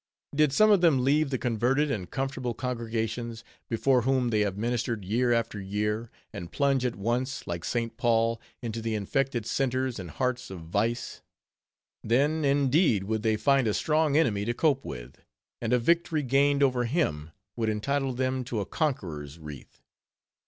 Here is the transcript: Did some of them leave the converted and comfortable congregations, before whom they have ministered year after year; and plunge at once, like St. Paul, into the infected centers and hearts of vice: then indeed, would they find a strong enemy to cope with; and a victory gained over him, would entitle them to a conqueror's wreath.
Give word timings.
Did 0.33 0.51
some 0.51 0.71
of 0.71 0.81
them 0.81 1.03
leave 1.03 1.29
the 1.29 1.37
converted 1.37 1.91
and 1.91 2.09
comfortable 2.09 2.55
congregations, 2.55 3.43
before 3.69 4.01
whom 4.01 4.29
they 4.29 4.39
have 4.39 4.57
ministered 4.57 5.05
year 5.05 5.31
after 5.31 5.61
year; 5.61 6.09
and 6.33 6.51
plunge 6.51 6.83
at 6.83 6.95
once, 6.95 7.45
like 7.45 7.63
St. 7.63 7.95
Paul, 7.97 8.41
into 8.63 8.81
the 8.81 8.95
infected 8.95 9.45
centers 9.45 9.99
and 9.99 10.09
hearts 10.09 10.49
of 10.49 10.61
vice: 10.61 11.21
then 12.03 12.43
indeed, 12.43 13.03
would 13.03 13.21
they 13.21 13.37
find 13.37 13.67
a 13.67 13.75
strong 13.75 14.17
enemy 14.17 14.43
to 14.45 14.55
cope 14.55 14.83
with; 14.83 15.21
and 15.61 15.71
a 15.71 15.77
victory 15.77 16.23
gained 16.23 16.63
over 16.63 16.85
him, 16.85 17.29
would 17.55 17.69
entitle 17.69 18.11
them 18.15 18.43
to 18.45 18.59
a 18.59 18.65
conqueror's 18.65 19.37
wreath. 19.37 19.83